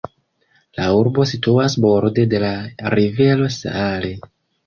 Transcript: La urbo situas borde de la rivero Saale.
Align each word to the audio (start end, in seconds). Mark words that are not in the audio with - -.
La 0.77 0.85
urbo 0.99 1.25
situas 1.31 1.75
borde 1.85 2.25
de 2.33 2.41
la 2.45 2.51
rivero 2.97 3.53
Saale. 3.59 4.13